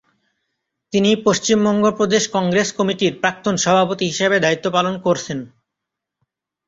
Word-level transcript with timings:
তিনি 0.93 1.11
পশ্চিমবঙ্গ 1.25 1.83
প্রদেশ 1.97 2.23
কংগ্রেস 2.35 2.69
কমিটির 2.77 3.13
প্রাক্তন 3.21 3.55
সভাপতি 3.57 4.05
হিসাবে 4.11 4.37
দায়িত্ব 4.39 4.65
পালন 4.71 4.95
করছেন। 5.05 5.39